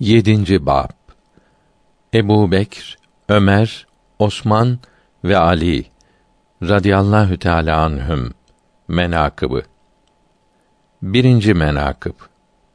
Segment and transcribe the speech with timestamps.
[0.00, 0.66] 7.
[0.66, 0.90] bab
[2.14, 2.98] Ebu Bekr,
[3.28, 3.86] Ömer,
[4.18, 4.78] Osman
[5.24, 5.86] ve Ali
[6.62, 8.34] radıyallahu teâlâ anhüm
[8.88, 9.62] menakıbı.
[11.02, 12.14] Birinci menakıb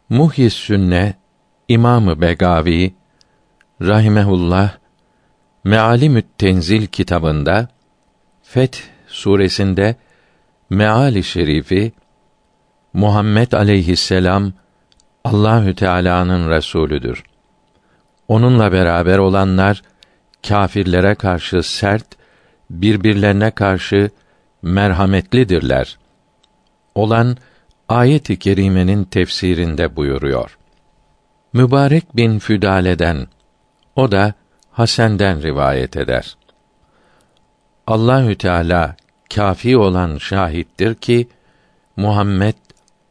[0.09, 1.13] Muhyis Sünne
[1.67, 2.93] İmamı Begavi
[3.81, 4.77] rahimehullah
[5.63, 7.67] Mealimü't Tenzil kitabında
[8.41, 9.95] Feth suresinde
[10.69, 11.91] meali şerifi
[12.93, 14.53] Muhammed aleyhisselam
[15.23, 17.23] Allahü Teala'nın resulüdür.
[18.27, 19.81] Onunla beraber olanlar
[20.47, 22.05] kâfirlere karşı sert,
[22.69, 24.09] birbirlerine karşı
[24.61, 25.97] merhametlidirler.
[26.95, 27.37] Olan
[27.89, 30.57] ayet-i kerimenin tefsirinde buyuruyor.
[31.53, 33.27] Mübarek bin Füdale'den,
[33.95, 34.33] o da
[34.71, 36.37] Hasen'den rivayet eder.
[37.87, 38.95] Allahü Teala
[39.35, 41.27] kafi olan şahittir ki
[41.97, 42.55] Muhammed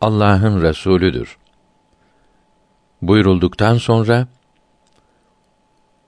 [0.01, 1.39] Allah'ın resulüdür
[3.03, 4.27] buyurulduktan sonra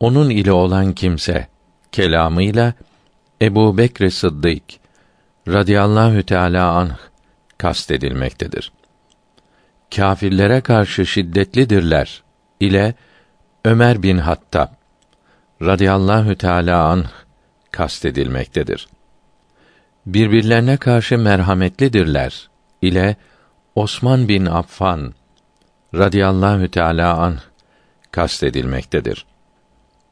[0.00, 1.48] onun ile olan kimse
[1.92, 2.74] kelamıyla
[3.42, 4.62] Ebu Bekr Sıddık
[5.48, 6.96] radıyallahu teâlâ anh
[7.58, 8.72] kastedilmektedir.
[9.96, 12.22] Kâfirlere karşı şiddetlidirler
[12.60, 12.94] ile
[13.64, 14.68] Ömer bin Hattab
[15.62, 17.08] radıyallahu teâlâ anh
[17.70, 18.88] kastedilmektedir.
[20.06, 22.48] Birbirlerine karşı merhametlidirler
[22.82, 23.16] ile
[23.74, 25.14] Osman bin Affan
[25.94, 27.38] radıyallahu teala an
[28.10, 29.26] kastedilmektedir.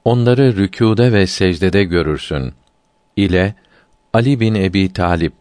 [0.05, 2.55] Onları rükûde ve secdede görürsün
[3.17, 3.55] ile
[4.13, 5.33] Ali bin Ebi Talip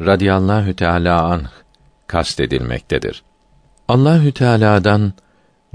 [0.00, 1.42] radıyallahu teala an
[2.06, 3.22] kastedilmektedir.
[3.88, 5.12] Allahü Teala'dan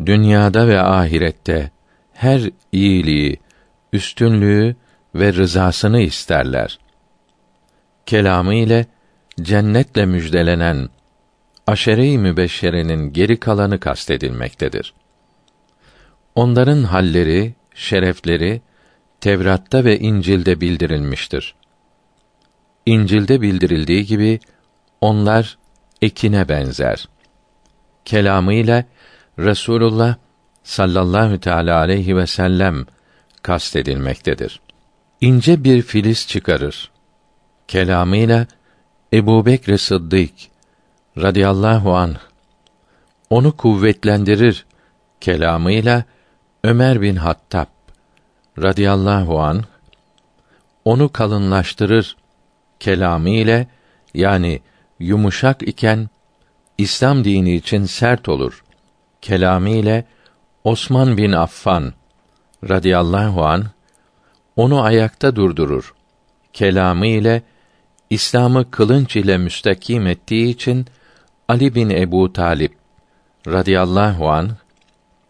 [0.06, 1.72] dünyada ve ahirette
[2.14, 3.40] her iyiliği,
[3.94, 4.76] üstünlüğü
[5.16, 6.80] ve rızasını isterler.
[8.06, 8.86] Kelamı ile
[9.42, 10.90] cennetle müjdelenen
[11.68, 14.94] aşere-i mübeşşerenin geri kalanı kastedilmektedir.
[16.36, 18.62] Onların halleri, şerefleri
[19.22, 21.56] Tevrat'ta ve İncil'de bildirilmiştir.
[22.86, 24.40] İncil'de bildirildiği gibi
[25.02, 25.58] onlar
[26.02, 27.10] ekine benzer.
[28.06, 28.86] Kelamıyla
[29.40, 30.16] Resulullah
[30.64, 32.86] sallallahu teala aleyhi ve sellem
[33.42, 34.62] kastedilmektedir.
[35.22, 36.92] İnce bir filiz çıkarır.
[37.68, 38.48] Kelamıyla
[39.14, 40.53] Ebu Bekr Sıddık
[41.18, 42.16] radıyallahu an.
[43.30, 44.66] Onu kuvvetlendirir
[45.22, 46.04] kelamıyla
[46.64, 47.68] Ömer bin Hattab
[48.62, 49.64] radıyallahu an.
[50.86, 52.18] Onu kalınlaştırır
[52.80, 53.68] kelamı ile
[54.14, 54.62] yani
[55.00, 56.10] yumuşak iken
[56.78, 58.64] İslam dini için sert olur
[59.22, 60.06] kelamı ile
[60.64, 61.94] Osman bin Affan
[62.70, 63.66] radıyallahu an
[64.56, 65.94] onu ayakta durdurur
[66.54, 67.44] kelamı ile
[68.10, 70.88] İslam'ı kılınç ile müstakim ettiği için
[71.48, 72.74] Ali bin Ebu Talip
[73.48, 74.50] radıyallahu an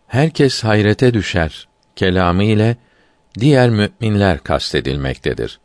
[0.08, 2.78] herkes hayrete düşer kelamı ile
[3.40, 5.60] diğer müminler kastedilmektedir.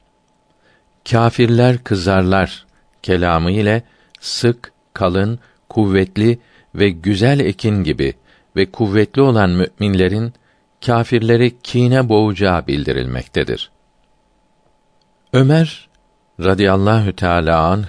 [1.10, 2.66] Kâfirler kızarlar
[3.02, 3.82] kelamı ile
[4.20, 5.38] sık, kalın,
[5.68, 6.38] kuvvetli
[6.74, 8.14] ve güzel ekin gibi
[8.56, 10.32] ve kuvvetli olan müminlerin
[10.86, 13.70] kâfirleri kine boğacağı bildirilmektedir.
[15.32, 15.88] Ömer
[16.40, 17.86] radıyallahu teâlâ anh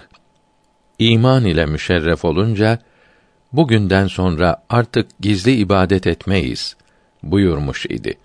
[0.99, 2.79] iman ile müşerref olunca
[3.53, 6.75] bugünden sonra artık gizli ibadet etmeyiz
[7.23, 8.17] buyurmuş idi.